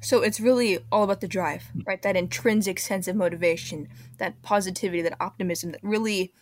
[0.00, 2.00] So it's really all about the drive, right?
[2.02, 6.32] That intrinsic sense of motivation, that positivity, that optimism that really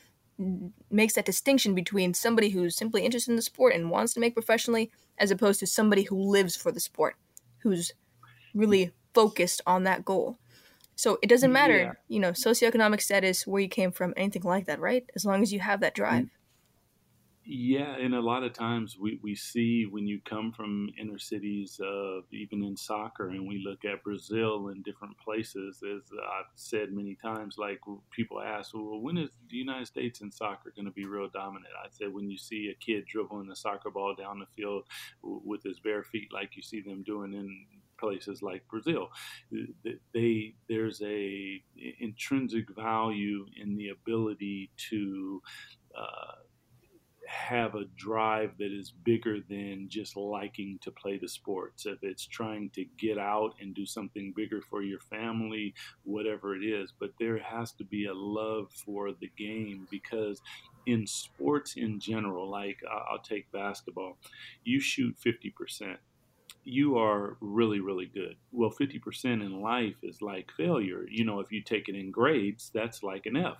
[0.91, 4.35] makes that distinction between somebody who's simply interested in the sport and wants to make
[4.35, 7.17] professionally as opposed to somebody who lives for the sport,
[7.59, 7.93] who's
[8.55, 10.39] really focused on that goal.
[10.95, 11.93] So it doesn't matter, yeah.
[12.09, 15.05] you know, socioeconomic status, where you came from, anything like that, right?
[15.15, 16.29] As long as you have that drive.
[17.49, 21.79] Yeah, and a lot of times we, we see when you come from inner cities,
[21.81, 26.91] uh, even in soccer, and we look at Brazil and different places, as I've said
[26.93, 27.81] many times, like
[28.11, 31.73] people ask, well, when is the United States in soccer going to be real dominant?
[31.81, 34.83] I said, when you see a kid dribbling a soccer ball down the field
[35.23, 37.65] with his bare feet, like you see them doing in
[37.97, 39.09] places like Brazil,
[40.13, 41.63] they there's a
[42.01, 45.41] intrinsic value in the ability to
[45.97, 46.33] uh,
[47.27, 51.87] have a drive that is bigger than just liking to play the sports.
[51.87, 56.65] If it's trying to get out and do something bigger for your family, whatever it
[56.65, 60.41] is, but there has to be a love for the game because
[60.87, 64.19] in sports in general, like I'll take basketball,
[64.65, 65.97] you shoot 50%
[66.69, 68.35] you are really, really good.
[68.51, 71.07] Well, 50% in life is like failure.
[71.09, 73.57] You know, if you take it in grades, that's like an F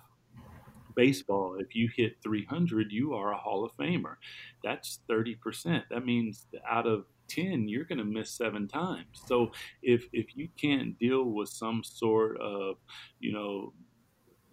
[0.97, 4.15] baseball, if you hit 300, you are a Hall of Famer.
[4.63, 5.83] That's 30%.
[5.89, 9.21] That means out of 10, you're going to miss seven times.
[9.25, 12.77] So if if you can't deal with some sort of,
[13.19, 13.73] you know,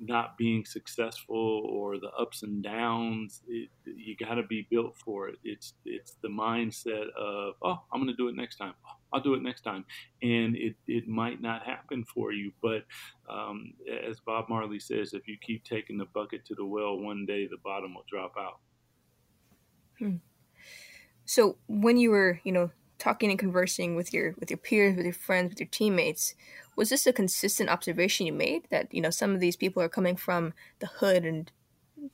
[0.01, 5.29] not being successful or the ups and downs, it, you got to be built for
[5.29, 5.37] it.
[5.45, 8.75] It's it's the mindset of oh, I'm going to do it next time.
[9.13, 9.85] I'll do it next time,
[10.23, 12.53] and it it might not happen for you.
[12.63, 12.85] But
[13.29, 13.75] um,
[14.09, 17.47] as Bob Marley says, if you keep taking the bucket to the well, one day
[17.47, 18.61] the bottom will drop out.
[19.99, 20.17] Hmm.
[21.25, 22.71] So when you were, you know,
[23.05, 26.35] talking and conversing with your with your peers, with your friends, with your teammates,
[26.75, 29.91] was this a consistent observation you made that you know some of these people are
[29.91, 31.53] coming from the hood and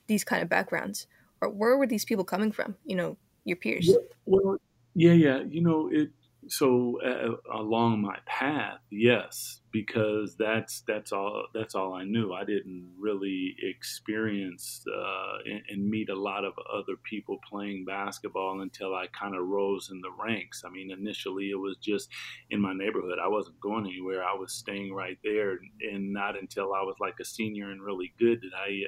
[0.08, 1.06] these kind of backgrounds,
[1.40, 2.74] or where were these people coming from?
[2.84, 3.88] You know, your peers.
[4.26, 4.58] Well,
[4.94, 5.42] yeah, yeah.
[5.48, 6.10] You know, it
[6.48, 12.32] so uh, along my path, yes, because that's that's all that's all I knew.
[12.32, 18.62] I didn't really experience uh, and, and, meet a lot of other people playing basketball
[18.62, 20.62] until I kind of rose in the ranks.
[20.64, 22.08] I mean, initially it was just
[22.50, 23.18] in my neighborhood.
[23.22, 24.24] I wasn't going anywhere.
[24.24, 25.58] I was staying right there,
[25.92, 28.82] and not until I was like a senior and really good did I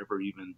[0.00, 0.54] ever even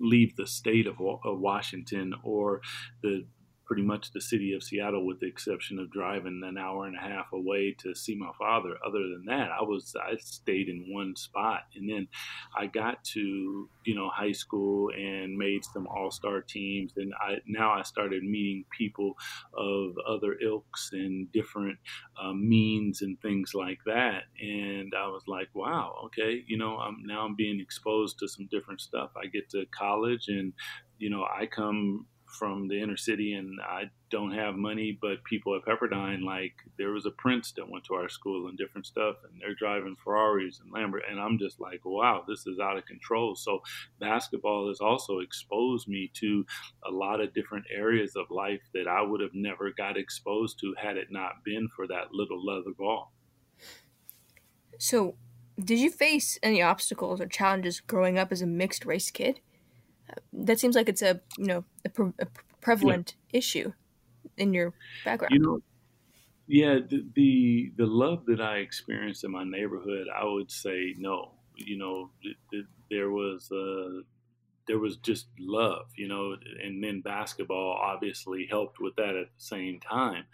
[0.00, 2.60] leave the state of Washington or
[3.02, 3.26] the
[3.70, 7.00] pretty much the city of Seattle, with the exception of driving an hour and a
[7.00, 8.76] half away to see my father.
[8.84, 12.08] Other than that, I was I stayed in one spot, and then
[12.58, 17.36] I got to you know high school and made some all star teams, and I
[17.46, 19.14] now I started meeting people
[19.56, 21.78] of other ilks and different
[22.20, 27.04] uh, means and things like that, and I was like, wow, okay, you know, I'm
[27.04, 29.10] now I'm being exposed to some different stuff.
[29.16, 30.54] I get to college and
[30.98, 32.06] you know, I come
[32.38, 36.90] from the inner city and I don't have money, but people at Pepperdine, like there
[36.90, 40.60] was a prince that went to our school and different stuff, and they're driving Ferraris
[40.60, 43.36] and Lambert, and I'm just like, wow, this is out of control.
[43.36, 43.60] So
[44.00, 46.44] basketball has also exposed me to
[46.86, 50.74] a lot of different areas of life that I would have never got exposed to
[50.76, 53.12] had it not been for that little leather ball.
[54.78, 55.16] So,
[55.62, 59.40] did you face any obstacles or challenges growing up as a mixed race kid?
[60.32, 62.26] That seems like it's a you know a, pre- a
[62.60, 63.38] prevalent yeah.
[63.38, 63.72] issue
[64.36, 64.72] in your
[65.04, 65.32] background.
[65.34, 65.60] You know,
[66.46, 71.32] yeah, the, the, the love that I experienced in my neighborhood, I would say no.
[71.54, 72.10] You know,
[72.90, 74.02] there was uh,
[74.66, 79.44] there was just love, you know, and then basketball obviously helped with that at the
[79.44, 80.24] same time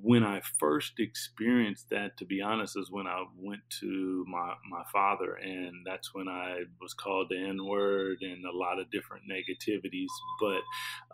[0.00, 4.82] when I first experienced that, to be honest, is when I went to my, my
[4.90, 9.24] father, and that's when I was called the N word and a lot of different
[9.30, 10.08] negativities.
[10.40, 10.62] But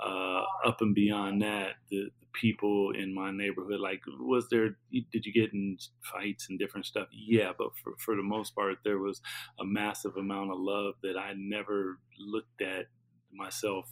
[0.00, 5.26] uh, up and beyond that, the, the, people in my neighborhood, like, was there, did
[5.26, 5.76] you get in
[6.12, 7.08] fights and different stuff?
[7.10, 9.20] Yeah, but for, for the most part, there was
[9.58, 12.86] a massive amount of love that I never looked at
[13.32, 13.88] myself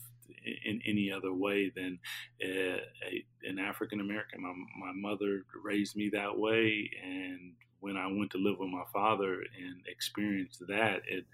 [0.64, 1.98] in any other way than
[2.44, 2.78] uh,
[3.08, 4.42] a, an African American.
[4.42, 4.52] My,
[4.86, 9.34] my mother raised me that way, and when I went to live with my father
[9.34, 11.24] and experienced that, it,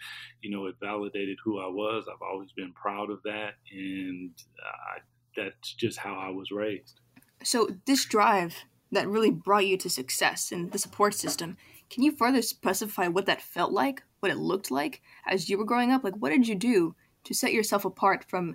[0.41, 2.05] you know, it validated who I was.
[2.09, 4.31] I've always been proud of that, and
[4.61, 4.99] I,
[5.37, 7.01] that's just how I was raised.
[7.45, 11.57] So this drive that really brought you to success in the support system.
[11.91, 15.65] Can you further specify what that felt like, what it looked like as you were
[15.65, 16.05] growing up?
[16.05, 16.95] Like, what did you do
[17.25, 18.55] to set yourself apart from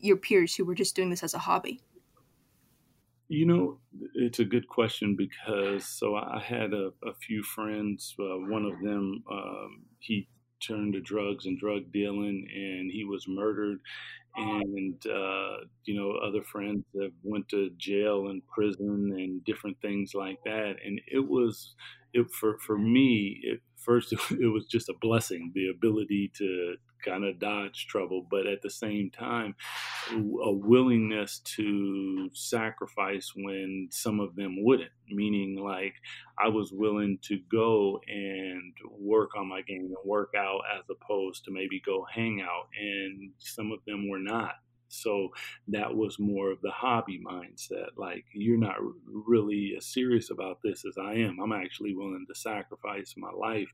[0.00, 1.80] your peers who were just doing this as a hobby?
[3.28, 3.78] You know,
[4.14, 8.14] it's a good question because so I had a, a few friends.
[8.18, 10.28] Uh, one of them, um, he
[10.66, 13.80] turned to drugs and drug dealing, and he was murdered.
[14.36, 20.12] And uh, you know, other friends have went to jail and prison and different things
[20.14, 20.76] like that.
[20.84, 21.74] And it was,
[22.14, 27.24] it for for me, it, first it was just a blessing, the ability to kind
[27.24, 29.54] of dodge trouble, but at the same time,
[30.12, 34.90] a willingness to sacrifice when some of them wouldn't.
[35.10, 35.94] Meaning, like,
[36.38, 41.44] I was willing to go and work on my game and work out as opposed
[41.44, 44.54] to maybe go hang out, and some of them were not.
[44.90, 45.28] So
[45.68, 47.88] that was more of the hobby mindset.
[47.96, 51.38] Like, you're not really as serious about this as I am.
[51.40, 53.68] I'm actually willing to sacrifice my life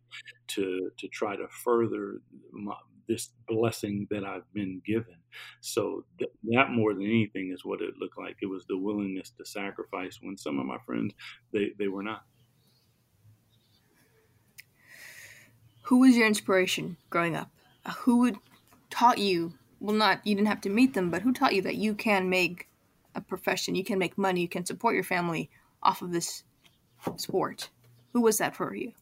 [0.49, 2.21] to to try to further
[2.53, 2.75] my,
[3.07, 5.17] this blessing that I've been given.
[5.61, 8.37] So th- that more than anything is what it looked like.
[8.43, 11.15] It was the willingness to sacrifice when some of my friends
[11.53, 12.25] they, they were not.
[15.83, 17.51] Who was your inspiration growing up?
[17.85, 18.37] Uh, who would
[18.91, 19.55] taught you?
[19.81, 22.31] Well, not you didn't have to meet them, but who taught you that you can
[22.31, 22.69] make
[23.15, 25.51] a profession, you can make money, you can support your family
[25.83, 26.45] off of this
[27.17, 27.69] sport?
[28.13, 28.93] Who was that for you?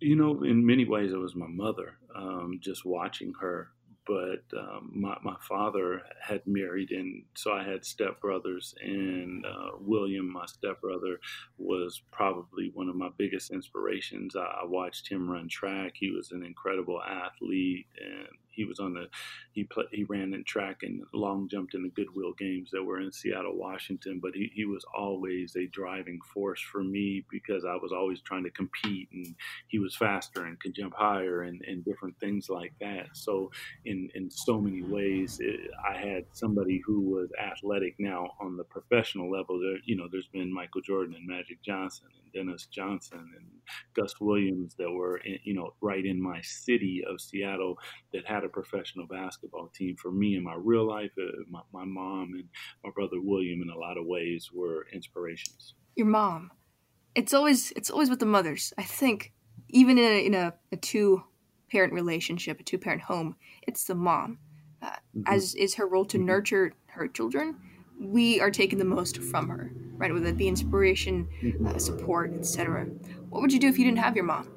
[0.00, 1.96] You know, in many ways, it was my mother.
[2.14, 3.70] Um, just watching her
[4.06, 10.30] but um, my, my father had married, and so I had stepbrothers, and uh, William,
[10.32, 11.20] my stepbrother,
[11.58, 14.34] was probably one of my biggest inspirations.
[14.34, 15.92] I, I watched him run track.
[15.94, 19.06] He was an incredible athlete, and he was on the
[19.52, 23.00] he play, he ran in track and long jumped in the Goodwill games that were
[23.00, 24.20] in Seattle, Washington.
[24.22, 28.44] But he, he was always a driving force for me because I was always trying
[28.44, 29.34] to compete, and
[29.68, 33.08] he was faster and could jump higher and, and different things like that.
[33.14, 33.50] So
[33.84, 37.96] in in so many ways, it, I had somebody who was athletic.
[37.98, 42.08] Now on the professional level, there you know there's been Michael Jordan and Magic Johnson
[42.22, 43.46] and Dennis Johnson and
[43.94, 47.78] Gus Williams that were in, you know right in my city of Seattle
[48.12, 49.96] that had a professional basketball team.
[49.96, 52.44] For me in my real life, uh, my, my mom and
[52.84, 55.74] my brother William, in a lot of ways, were inspirations.
[55.94, 56.50] Your mom.
[57.14, 58.72] It's always it's always with the mothers.
[58.78, 59.32] I think
[59.68, 61.22] even in a, in a, a two
[61.70, 63.36] parent relationship, a two parent home,
[63.66, 64.38] it's the mom.
[64.80, 65.22] Uh, mm-hmm.
[65.26, 66.26] As is her role to mm-hmm.
[66.26, 67.56] nurture her children,
[68.00, 70.12] we are taking the most from her, right?
[70.12, 71.66] Whether it be inspiration, mm-hmm.
[71.66, 72.86] uh, support, etc.
[73.28, 74.48] What would you do if you didn't have your mom?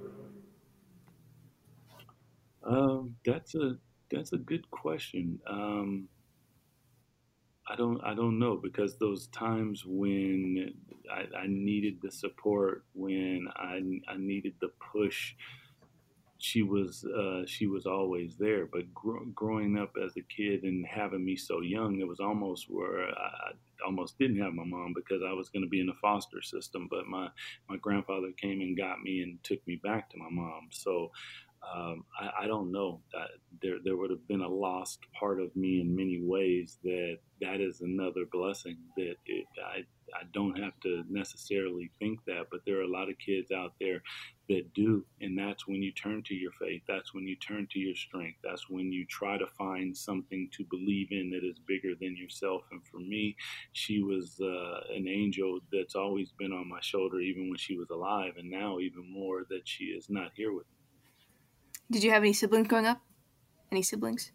[2.65, 3.77] Um, that's a
[4.11, 5.39] that's a good question.
[5.47, 6.09] Um,
[7.67, 10.73] I don't I don't know because those times when
[11.11, 15.33] I, I needed the support, when I I needed the push,
[16.37, 18.65] she was uh, she was always there.
[18.65, 22.67] But gr- growing up as a kid and having me so young, it was almost
[22.69, 23.51] where I
[23.85, 26.87] almost didn't have my mom because I was going to be in the foster system.
[26.89, 27.29] But my
[27.69, 30.67] my grandfather came and got me and took me back to my mom.
[30.71, 31.11] So
[31.73, 33.01] um, I, I, don't know.
[33.13, 33.29] That
[33.61, 37.61] there there would have been a lost part of me in many ways that that
[37.61, 39.83] is another blessing that it, I
[40.13, 43.73] I don't have to necessarily think that but there are a lot of kids out
[43.79, 44.01] there
[44.49, 47.79] that do and that's when you turn to your faith that's when you turn to
[47.79, 51.95] your strength that's when you try to find something to believe in that is bigger
[51.99, 52.61] than yourself.
[52.71, 53.35] And for me
[53.73, 57.89] she was uh, an angel that's always been on my shoulder even when she was
[57.89, 60.74] alive and now even more that she is not here with me
[61.91, 63.01] did you have any siblings growing up?
[63.71, 64.31] Any siblings?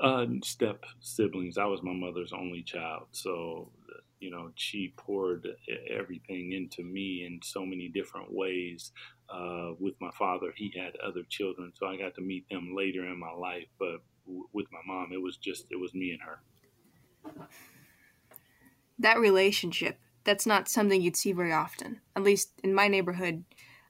[0.00, 1.58] Uh, step siblings.
[1.58, 3.70] I was my mother's only child, so
[4.18, 5.46] you know she poured
[5.88, 8.92] everything into me in so many different ways.
[9.28, 13.06] Uh, with my father, he had other children, so I got to meet them later
[13.06, 13.68] in my life.
[13.78, 16.42] But w- with my mom, it was just it was me and her.
[18.98, 22.00] That relationship, that's not something you'd see very often.
[22.16, 23.44] At least in my neighborhood,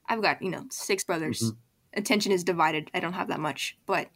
[0.07, 1.53] I've got you know six brothers.
[1.53, 1.62] Mm-hmm
[1.95, 2.89] attention is divided.
[2.93, 4.07] I don't have that much, but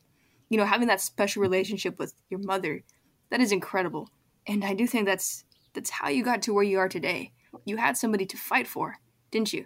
[0.50, 2.84] you know, having that special relationship with your mother,
[3.30, 4.10] that is incredible.
[4.48, 5.44] And I do think that's
[5.74, 7.32] that's how you got to where you are today.
[7.66, 8.98] You had somebody to fight for,
[9.32, 9.66] didn't you?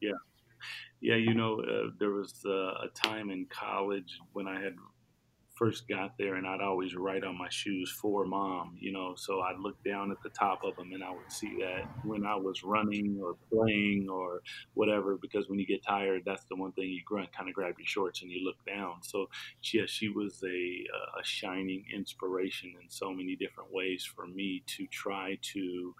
[0.00, 0.12] Yeah.
[1.00, 4.74] Yeah, you know, uh, there was uh, a time in college when I had
[5.60, 9.12] first got there, and I'd always write on my shoes for mom, you know.
[9.14, 12.24] So I'd look down at the top of them, and I would see that when
[12.24, 14.40] I was running or playing or
[14.72, 17.74] whatever, because when you get tired, that's the one thing you grunt, kind of grab
[17.78, 19.02] your shorts and you look down.
[19.02, 19.28] So
[19.74, 20.48] yeah, she was a,
[21.20, 25.94] a shining inspiration in so many different ways for me to try to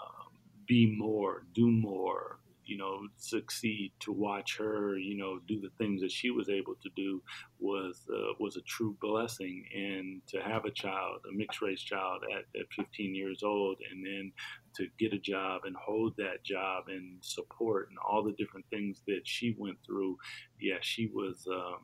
[0.00, 0.32] um,
[0.66, 6.00] be more, do more, you know, succeed, to watch her, you know, do the things
[6.02, 7.22] that she was able to do
[7.58, 9.64] was uh, was a true blessing.
[9.74, 14.04] And to have a child, a mixed race child at, at 15 years old, and
[14.04, 14.32] then
[14.76, 19.02] to get a job and hold that job and support and all the different things
[19.06, 20.16] that she went through,
[20.60, 21.78] yeah, she was um,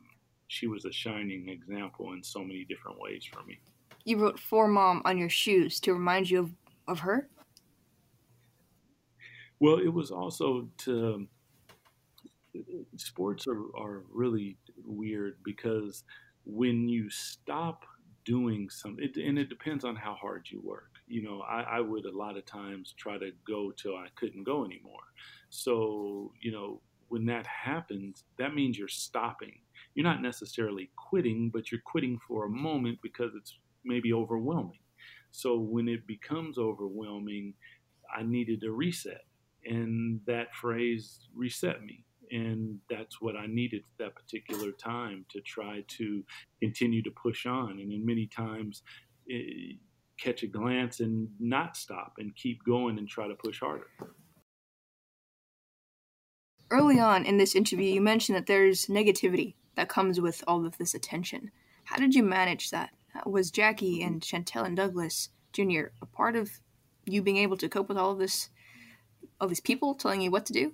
[0.47, 3.59] she was a shining example in so many different ways for me.
[4.03, 6.51] You wrote "For Mom" on your shoes to remind you of,
[6.87, 7.29] of her.
[9.61, 11.27] Well, it was also to
[12.97, 16.03] sports are, are really weird because
[16.45, 17.85] when you stop
[18.25, 20.91] doing something, and it depends on how hard you work.
[21.07, 24.43] You know, I, I would a lot of times try to go till I couldn't
[24.43, 25.01] go anymore.
[25.49, 29.59] So, you know, when that happens, that means you're stopping.
[29.95, 34.79] You're not necessarily quitting, but you're quitting for a moment because it's maybe overwhelming.
[35.31, 37.55] So when it becomes overwhelming,
[38.15, 39.23] I needed a reset
[39.65, 45.41] and that phrase reset me and that's what I needed at that particular time to
[45.41, 46.23] try to
[46.61, 47.71] continue to push on.
[47.71, 48.83] And then many times,
[49.29, 49.73] eh,
[50.17, 53.87] catch a glance and not stop and keep going and try to push harder.
[56.69, 60.77] Early on in this interview, you mentioned that there's negativity that comes with all of
[60.77, 61.51] this attention.
[61.85, 62.91] How did you manage that?
[63.25, 65.87] Was Jackie and Chantel and Douglas Jr.
[66.01, 66.61] a part of
[67.05, 68.49] you being able to cope with all of this
[69.41, 70.73] all these people telling you what to do?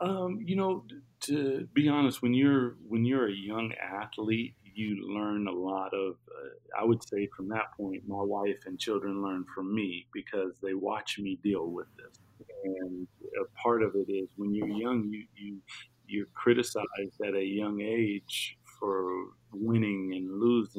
[0.00, 0.84] Um, you know,
[1.20, 6.16] to be honest, when you're when you're a young athlete, you learn a lot of.
[6.28, 10.52] Uh, I would say from that point, my wife and children learn from me because
[10.62, 12.18] they watch me deal with this.
[12.64, 13.06] And
[13.40, 15.58] a part of it is when you're young, you you
[16.06, 19.08] you're criticized at a young age for
[19.52, 20.75] winning and losing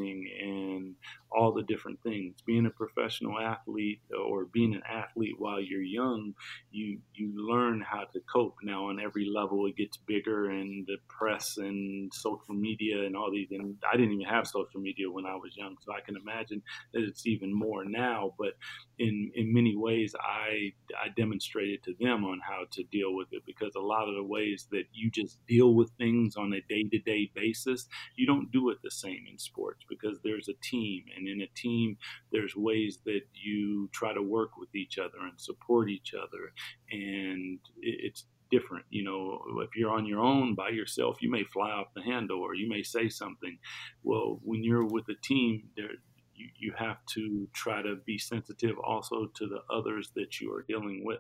[1.58, 2.36] the different things.
[2.46, 6.34] Being a professional athlete or being an athlete while you're young,
[6.72, 8.56] you you learn how to cope.
[8.64, 13.32] Now on every level it gets bigger and the press and social media and all
[13.32, 16.16] these and I didn't even have social media when I was young, so I can
[16.16, 16.62] imagine
[16.94, 18.34] that it's even more now.
[18.38, 18.54] But
[19.00, 23.44] in in many ways I I demonstrated to them on how to deal with it
[23.46, 26.84] because a lot of the ways that you just deal with things on a day
[26.84, 31.06] to day basis, you don't do it the same in sports because there's a team
[31.16, 31.98] and in a team
[32.32, 36.51] there's ways that you try to work with each other and support each other
[36.92, 41.70] and it's different you know if you're on your own by yourself you may fly
[41.70, 43.58] off the handle or you may say something.
[44.04, 45.92] Well when you're with a team there
[46.36, 50.63] you, you have to try to be sensitive also to the others that you are
[50.68, 51.20] dealing with.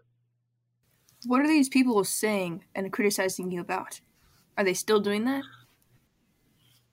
[1.25, 4.01] What are these people saying and criticizing you about?
[4.57, 5.43] Are they still doing that?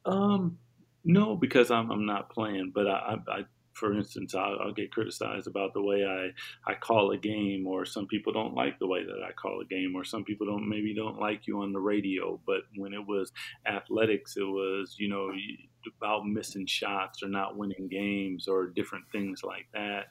[0.04, 0.58] Um
[1.04, 2.72] no, because I'm I'm not playing.
[2.74, 3.44] But I, I, I
[3.74, 7.84] for instance, I'll, I'll, get criticized about the way I, I call a game, or
[7.84, 10.68] some people don't like the way that I call a game, or some people don't
[10.68, 12.40] maybe don't like you on the radio.
[12.46, 13.32] But when it was
[13.66, 15.32] athletics, it was you know
[15.98, 20.06] about missing shots or not winning games or different things like that.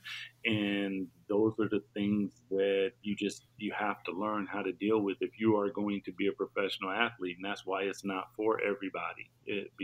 [0.46, 5.00] And those are the things that you just you have to learn how to deal
[5.00, 7.38] with if you are going to be a professional athlete.
[7.38, 9.32] And that's why it's not for everybody.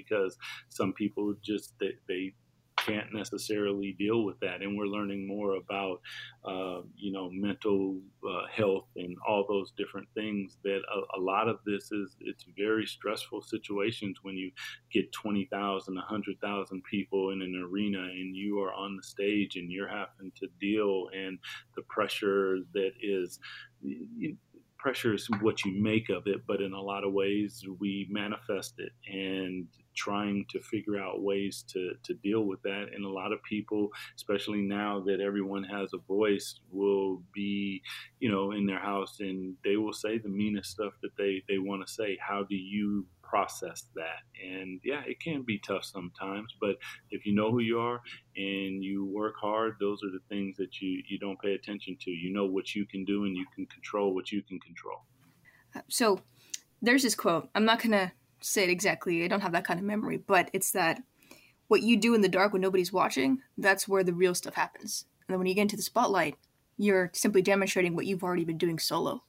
[0.09, 0.37] Because
[0.69, 2.33] some people just they, they
[2.85, 4.61] can't necessarily deal with that.
[4.61, 6.01] And we're learning more about,
[6.45, 10.57] uh, you know, mental uh, health and all those different things.
[10.63, 14.51] That a, a, lot of this is it's very stressful situations when you
[14.91, 19.87] get 20,000, 100,000 people in an arena and you are on the stage and you're
[19.87, 21.39] having to deal and
[21.75, 23.39] the pressure that is.
[24.77, 28.75] Pressure is what you make of it, but in a lot of ways we manifest
[28.79, 28.93] it.
[29.13, 29.67] And
[29.99, 32.87] trying to figure out ways to, to deal with that.
[32.95, 37.81] And a lot of people, especially now that everyone has a voice, will be,
[38.19, 41.57] you know, in their house and they will say the meanest stuff that they, they
[41.57, 42.17] want to say.
[42.25, 44.23] How do you process that?
[44.41, 46.77] And yeah, it can be tough sometimes, but
[47.11, 48.01] if you know who you are
[48.37, 52.11] and you work hard, those are the things that you, you don't pay attention to.
[52.11, 55.01] You know what you can do and you can control what you can control.
[55.75, 56.21] Uh, so
[56.81, 57.49] there's this quote.
[57.53, 59.23] I'm not going to say it exactly.
[59.23, 61.01] I don't have that kind of memory, but it's that
[61.67, 65.05] what you do in the dark when nobody's watching, that's where the real stuff happens.
[65.27, 66.35] And then when you get into the spotlight,
[66.77, 69.23] you're simply demonstrating what you've already been doing solo.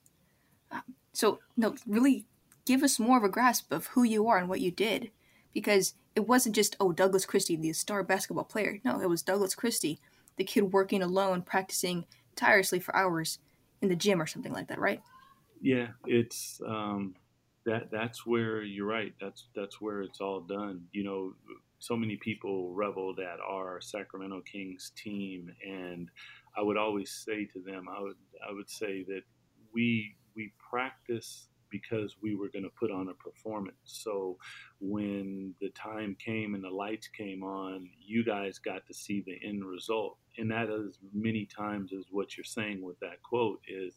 [0.70, 2.26] Um, so, no, really
[2.64, 5.10] give us more of a grasp of who you are and what you did.
[5.52, 8.80] Because it wasn't just, oh, Douglas Christie, the star basketball player.
[8.84, 9.98] No, it was Douglas Christie,
[10.36, 13.38] the kid working alone, practicing tirelessly for hours
[13.82, 15.02] in the gym or something like that, right?
[15.60, 17.14] Yeah, it's um,
[17.66, 19.12] that that's where you're right.
[19.20, 20.82] That's that's where it's all done.
[20.92, 21.34] You know,
[21.78, 26.08] so many people reveled at our Sacramento Kings team, and
[26.56, 28.16] I would always say to them, I would
[28.48, 29.22] I would say that
[29.72, 33.76] we we practice because we were going to put on a performance.
[33.84, 34.36] So
[34.80, 39.38] when the time came and the lights came on, you guys got to see the
[39.46, 40.18] end result.
[40.36, 43.94] And that is many times is what you're saying with that quote is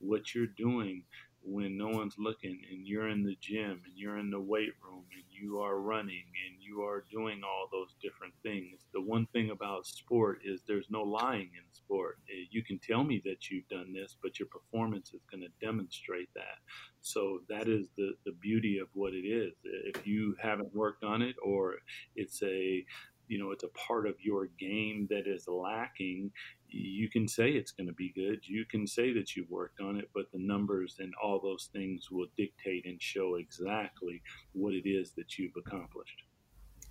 [0.00, 1.02] what you're doing
[1.44, 5.04] when no one's looking and you're in the gym and you're in the weight room
[5.12, 8.86] and you are running and you are doing all those different things.
[8.92, 12.18] The one thing about sport is there's no lying in sport.
[12.30, 15.66] Eh, you can tell me that you've done this, but your performance is going to
[15.66, 16.58] demonstrate that.
[17.02, 19.52] So that is the, the beauty of what it is.
[19.64, 21.76] If you haven't worked on it or
[22.16, 22.84] it's a
[23.26, 26.30] you know it's a part of your game that is lacking
[26.74, 28.40] you can say it's going to be good.
[28.42, 32.08] You can say that you've worked on it but the numbers and all those things
[32.10, 36.22] will dictate and show exactly what it is that you've accomplished.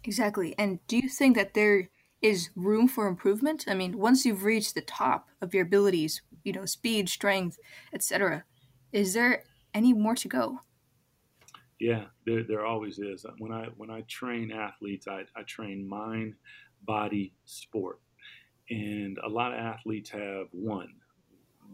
[0.04, 0.56] Exactly.
[0.58, 1.90] And do you think that there
[2.22, 3.66] is room for improvement?
[3.68, 7.58] I mean once you've reached the top of your abilities you know speed strength
[7.94, 8.44] etc
[8.94, 10.60] is there any more to go?
[11.80, 13.26] Yeah, there, there always is.
[13.40, 16.36] When I when I train athletes, I, I train mind,
[16.84, 18.00] body, sport,
[18.70, 20.94] and a lot of athletes have one,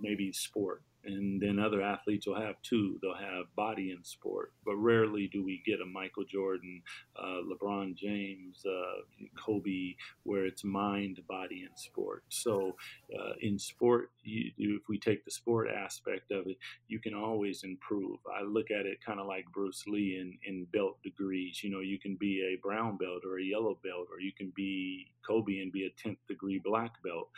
[0.02, 3.00] maybe sport, and then other athletes will have two.
[3.02, 6.82] They'll have body and sport, but rarely do we get a Michael Jordan,
[7.18, 9.02] uh, LeBron James, uh,
[9.38, 12.24] Kobe, where it's mind, body, and sport.
[12.30, 12.76] So
[13.18, 17.64] uh, in sport, you, if we take the sport aspect of it, you can always
[17.64, 18.20] improve.
[18.38, 21.64] I look at it kind of like Bruce Lee in, in belt degrees.
[21.64, 24.52] You know, you can be a brown belt or a yellow belt, or you can
[24.56, 27.30] be Kobe and be a 10th degree black belt.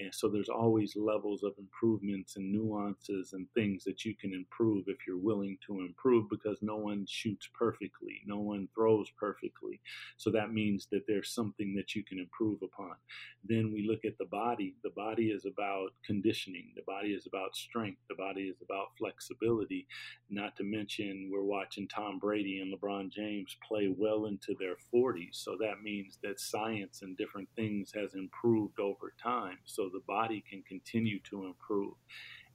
[0.00, 4.84] And so there's always levels of improvements and nuances and things that you can improve
[4.86, 9.80] if you're willing to improve because no one shoots perfectly, no one throws perfectly.
[10.16, 12.94] So that means that there's something that you can improve upon.
[13.44, 14.74] Then we look at the body.
[14.82, 19.86] The body is about conditioning, the body is about strength, the body is about flexibility.
[20.30, 25.34] Not to mention, we're watching Tom Brady and LeBron James play well into their 40s.
[25.34, 29.58] So that means that science and different things has improved over time.
[29.64, 31.94] So the body can continue to improve.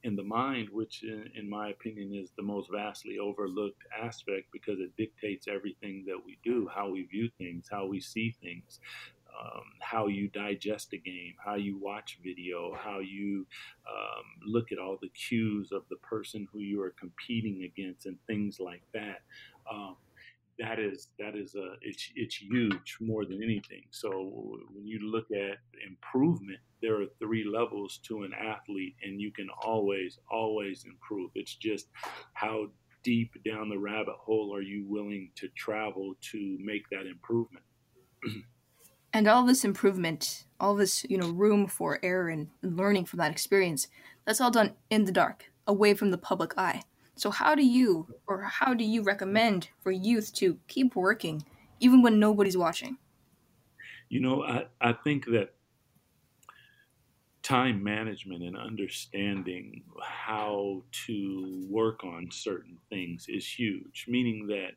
[0.04, 4.80] And the mind, which in, in, my opinion is the most vastly overlooked aspect because
[4.80, 8.80] it dictates everything that we do, how we view things, how we see things,
[9.40, 13.48] um, how you digest a game, how you watch video, how you
[13.90, 18.18] um, look at all the cues of the person who you are competing against, and
[18.28, 19.22] things like that.
[19.72, 19.96] Um,
[20.60, 23.84] that is that is a it's it's huge more than anything.
[23.92, 24.10] So
[24.74, 29.48] when you look at improvement, there are three levels to an athlete, and you can
[29.64, 31.32] always always improve.
[31.36, 31.88] It's just
[32.34, 32.68] how
[33.04, 37.66] deep down the rabbit hole are you willing to travel to make that improvement.
[39.14, 43.32] and all this improvement, all this you know room for error and learning from that
[43.32, 43.88] experience,
[44.26, 46.84] that's all done in the dark, away from the public eye.
[47.16, 51.46] So how do you or how do you recommend for youth to keep working
[51.80, 52.98] even when nobody's watching?
[54.10, 55.56] You know, I, I think that
[57.44, 64.72] time management and understanding how to work on certain things is huge, meaning that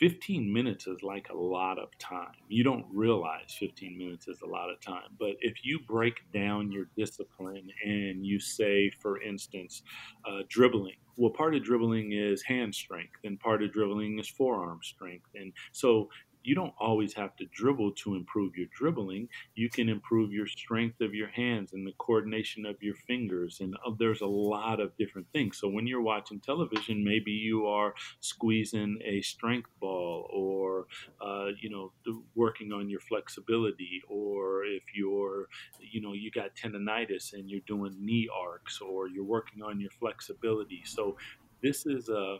[0.00, 2.34] 15 minutes is like a lot of time.
[2.48, 5.10] You don't realize 15 minutes is a lot of time.
[5.18, 9.82] But if you break down your discipline and you say, for instance,
[10.28, 14.78] uh, dribbling, well, part of dribbling is hand strength, and part of dribbling is forearm
[14.82, 15.28] strength.
[15.34, 16.08] And so
[16.48, 19.28] you don't always have to dribble to improve your dribbling.
[19.54, 23.60] You can improve your strength of your hands and the coordination of your fingers.
[23.60, 25.58] And uh, there's a lot of different things.
[25.58, 30.86] So when you're watching television, maybe you are squeezing a strength ball or,
[31.20, 31.92] uh, you know,
[32.34, 34.00] working on your flexibility.
[34.08, 35.48] Or if you're,
[35.92, 39.90] you know, you got tendonitis and you're doing knee arcs or you're working on your
[39.90, 40.80] flexibility.
[40.86, 41.18] So
[41.62, 42.38] this is a,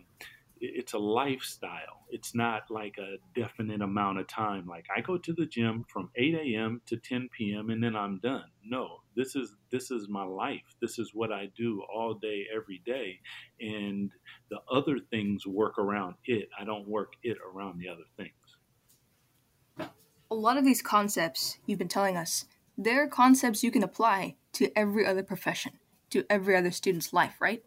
[0.61, 2.07] it's a lifestyle.
[2.11, 4.67] It's not like a definite amount of time.
[4.67, 6.81] Like I go to the gym from 8 a.m.
[6.87, 7.71] to 10 p.m.
[7.71, 8.45] and then I'm done.
[8.65, 10.63] No, this is this is my life.
[10.81, 13.21] This is what I do all day, every day,
[13.61, 14.11] and
[14.51, 16.49] the other things work around it.
[16.59, 19.91] I don't work it around the other things.
[20.31, 22.45] A lot of these concepts you've been telling us,
[22.77, 25.73] they're concepts you can apply to every other profession,
[26.11, 27.63] to every other student's life, right?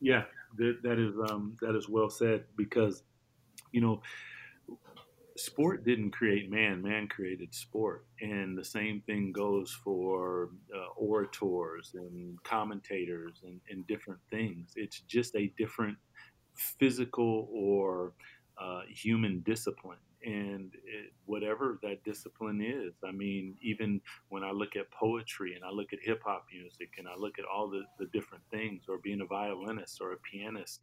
[0.00, 0.24] Yeah,
[0.56, 3.02] that, that is um, that is well said because
[3.72, 4.00] you know
[5.36, 8.06] sport didn't create man man created sport.
[8.20, 14.72] And the same thing goes for uh, orators and commentators and, and, different things.
[14.76, 15.96] It's just a different
[16.54, 18.12] physical or
[18.60, 22.94] uh, human discipline and it, whatever that discipline is.
[23.04, 26.94] I mean, even when I look at poetry and I look at hip hop music
[26.98, 30.16] and I look at all the, the different things, or being a violinist or a
[30.16, 30.80] pianist,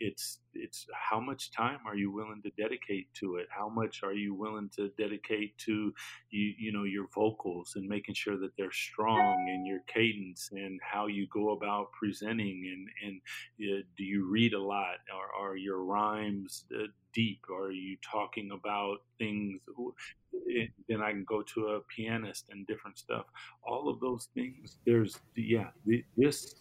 [0.00, 3.46] it's it's how much time are you willing to dedicate to it?
[3.50, 5.92] How much are you willing to dedicate to
[6.30, 10.80] you you know your vocals and making sure that they're strong and your cadence and
[10.82, 13.20] how you go about presenting and and
[13.60, 14.96] uh, do you read a lot?
[15.12, 17.40] Are, are your rhymes uh, deep?
[17.50, 19.60] Are you talking about things?
[20.56, 23.26] Eh, then I can go to a pianist and different stuff.
[23.62, 24.78] All of those things.
[24.84, 25.68] There's yeah.
[26.16, 26.56] This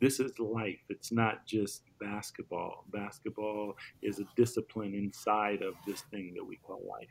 [0.00, 0.80] this is life.
[0.88, 2.84] It's not just basketball.
[2.92, 7.08] Basketball is a discipline inside of this thing that we call life.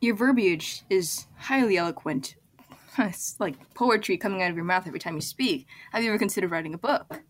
[0.00, 2.36] Your verbiage is highly eloquent.
[2.98, 5.66] It's like poetry coming out of your mouth every time you speak.
[5.92, 7.22] Have you ever considered writing a book?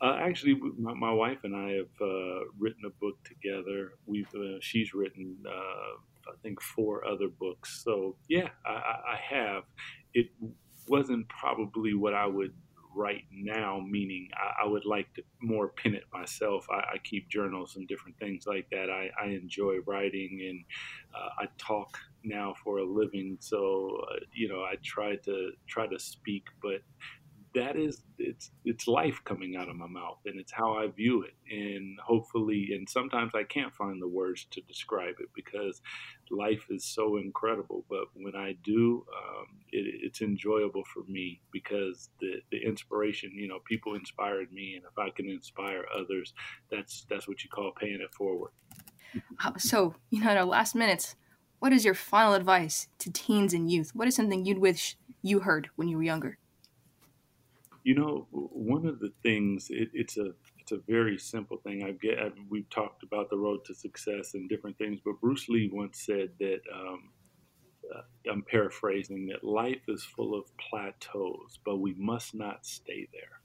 [0.00, 3.94] Uh, actually, my, my, wife and I have uh, written a book together.
[4.06, 7.82] We've uh, she's written, uh, I think, four other books.
[7.84, 9.64] So yeah, I, I have.
[10.14, 10.28] It
[10.90, 12.52] wasn't probably what I would
[12.94, 16.66] write now, meaning I, I, would like to more pin it myself.
[16.70, 18.90] I, I, keep journals and different things like that.
[18.90, 20.64] I, I enjoy writing and
[21.14, 23.36] uh, I talk now for a living.
[23.40, 26.82] So, uh, you know, I try to try to speak, but
[27.54, 31.24] that is it's it's life coming out of my mouth and it's how I view
[31.24, 35.80] it and hopefully and sometimes I can't find the words to describe it because
[36.30, 42.10] life is so incredible but when I do um, it, it's enjoyable for me because
[42.20, 46.32] the the inspiration you know people inspired me and if I can inspire others
[46.70, 48.52] that's that's what you call paying it forward.
[49.44, 51.16] Uh, so you know in our last minutes
[51.58, 53.90] what is your final advice to teens and youth?
[53.94, 56.38] What is something you'd wish you heard when you were younger
[57.84, 61.84] you know, one of the things it, it's a it's a very simple thing.
[61.84, 65.48] I get I've, we've talked about the road to success and different things, but Bruce
[65.48, 67.10] Lee once said that um,
[67.94, 73.39] uh, I'm paraphrasing that life is full of plateaus, but we must not stay there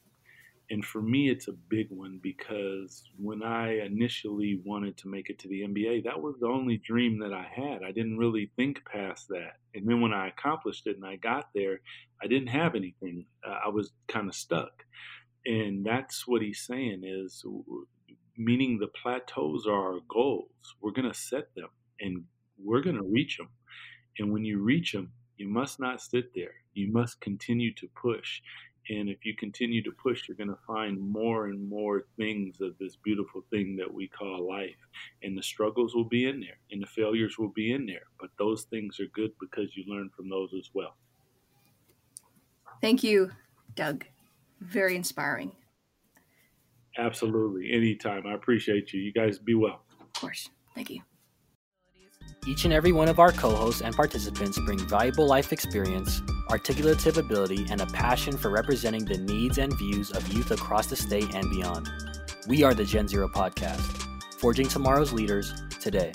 [0.69, 5.38] and for me, it's a big one because when I initially wanted to make it
[5.39, 7.84] to the NBA, that was the only dream that I had.
[7.84, 9.58] I didn't really think past that.
[9.75, 11.82] And then when I accomplished it and I got there,
[12.21, 13.25] I didn't have anything.
[13.47, 14.86] Uh, I was kind of stuck.
[15.45, 17.45] And that's what he's saying is
[18.36, 20.49] meaning the plateaus are our goals.
[20.82, 22.23] We're going to set them and
[22.58, 23.49] we're going to reach them.
[24.17, 26.54] And when you reach them, you must not sit there.
[26.73, 28.41] You must continue to push.
[28.89, 32.78] And if you continue to push, you're going to find more and more things of
[32.80, 34.76] this beautiful thing that we call life.
[35.24, 38.04] And the struggles will be in there, and the failures will be in there.
[38.19, 40.95] But those things are good because you learn from those as well.
[42.82, 43.32] Thank you,
[43.76, 44.06] Doug.
[44.62, 45.52] Very inspiring.
[46.98, 47.71] Absolutely.
[47.74, 48.26] Anytime.
[48.28, 49.02] I appreciate you.
[49.02, 49.82] You guys be well.
[50.00, 50.50] Of course.
[50.76, 51.02] Thank you.
[52.48, 57.17] Each and every one of our co hosts and participants bring valuable life experience, articulative
[57.17, 61.34] ability, and a passion for representing the needs and views of youth across the state
[61.34, 61.89] and beyond.
[62.47, 63.81] We are the Gen Zero Podcast,
[64.39, 66.12] forging tomorrow's leaders today.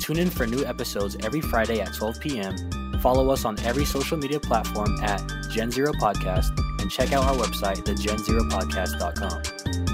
[0.00, 3.00] Tune in for new episodes every Friday at 12 p.m.
[3.00, 7.34] Follow us on every social media platform at Gen Zero Podcast and check out our
[7.34, 9.89] website, thegenzeropodcast.com.